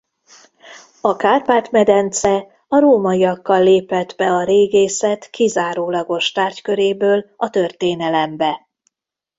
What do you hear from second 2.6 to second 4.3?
a rómaiakkal lépett be